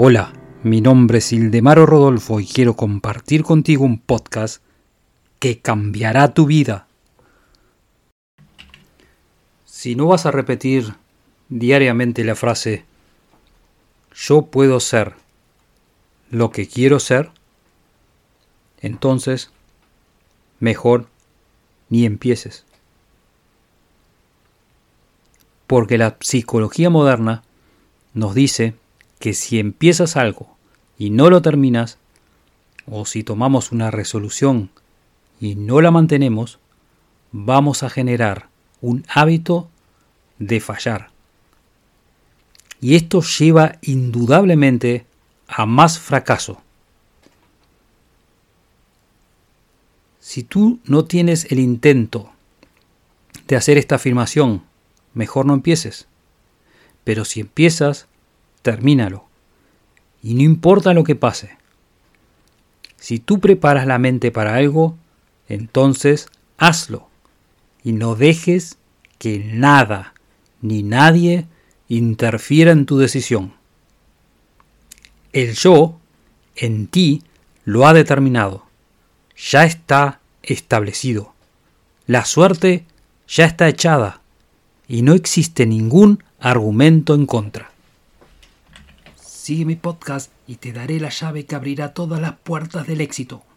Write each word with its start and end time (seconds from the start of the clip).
Hola, 0.00 0.32
mi 0.62 0.80
nombre 0.80 1.18
es 1.18 1.32
Ildemaro 1.32 1.84
Rodolfo 1.84 2.38
y 2.38 2.46
quiero 2.46 2.76
compartir 2.76 3.42
contigo 3.42 3.84
un 3.84 3.98
podcast 3.98 4.62
que 5.40 5.58
cambiará 5.58 6.34
tu 6.34 6.46
vida. 6.46 6.86
Si 9.64 9.96
no 9.96 10.06
vas 10.06 10.24
a 10.24 10.30
repetir 10.30 10.94
diariamente 11.48 12.22
la 12.22 12.36
frase 12.36 12.84
yo 14.14 14.42
puedo 14.42 14.78
ser 14.78 15.14
lo 16.30 16.52
que 16.52 16.68
quiero 16.68 17.00
ser, 17.00 17.32
entonces 18.80 19.50
mejor 20.60 21.08
ni 21.88 22.06
empieces. 22.06 22.64
Porque 25.66 25.98
la 25.98 26.16
psicología 26.20 26.88
moderna 26.88 27.42
nos 28.14 28.36
dice 28.36 28.74
que 29.18 29.34
si 29.34 29.58
empiezas 29.58 30.16
algo 30.16 30.56
y 30.98 31.10
no 31.10 31.30
lo 31.30 31.42
terminas, 31.42 31.98
o 32.86 33.04
si 33.04 33.22
tomamos 33.22 33.72
una 33.72 33.90
resolución 33.90 34.70
y 35.40 35.54
no 35.54 35.80
la 35.80 35.90
mantenemos, 35.90 36.58
vamos 37.32 37.82
a 37.82 37.90
generar 37.90 38.48
un 38.80 39.04
hábito 39.08 39.68
de 40.38 40.60
fallar. 40.60 41.10
Y 42.80 42.94
esto 42.94 43.22
lleva 43.22 43.78
indudablemente 43.82 45.04
a 45.48 45.66
más 45.66 45.98
fracaso. 45.98 46.62
Si 50.20 50.42
tú 50.42 50.78
no 50.84 51.04
tienes 51.06 51.50
el 51.50 51.58
intento 51.58 52.30
de 53.46 53.56
hacer 53.56 53.78
esta 53.78 53.96
afirmación, 53.96 54.62
mejor 55.14 55.46
no 55.46 55.54
empieces. 55.54 56.06
Pero 57.02 57.24
si 57.24 57.40
empiezas, 57.40 58.06
termínalo. 58.68 59.24
Y 60.22 60.34
no 60.34 60.42
importa 60.42 60.92
lo 60.92 61.02
que 61.02 61.16
pase. 61.16 61.56
Si 62.98 63.18
tú 63.18 63.40
preparas 63.40 63.86
la 63.86 63.98
mente 63.98 64.30
para 64.30 64.56
algo, 64.56 64.94
entonces 65.48 66.28
hazlo. 66.58 67.08
Y 67.82 67.92
no 67.92 68.14
dejes 68.14 68.76
que 69.18 69.38
nada 69.38 70.12
ni 70.60 70.82
nadie 70.82 71.46
interfiera 71.88 72.72
en 72.72 72.84
tu 72.84 72.98
decisión. 72.98 73.54
El 75.32 75.54
yo 75.54 75.98
en 76.54 76.88
ti 76.88 77.22
lo 77.64 77.86
ha 77.86 77.94
determinado. 77.94 78.66
Ya 79.50 79.64
está 79.64 80.20
establecido. 80.42 81.32
La 82.06 82.26
suerte 82.26 82.84
ya 83.26 83.46
está 83.46 83.66
echada 83.66 84.20
y 84.86 85.00
no 85.00 85.14
existe 85.14 85.64
ningún 85.64 86.22
argumento 86.38 87.14
en 87.14 87.24
contra. 87.24 87.70
Sigue 89.48 89.64
mi 89.64 89.76
podcast 89.76 90.30
y 90.46 90.56
te 90.56 90.74
daré 90.74 91.00
la 91.00 91.08
llave 91.08 91.46
que 91.46 91.54
abrirá 91.54 91.94
todas 91.94 92.20
las 92.20 92.34
puertas 92.34 92.86
del 92.86 93.00
éxito. 93.00 93.47